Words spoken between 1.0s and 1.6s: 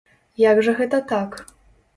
так?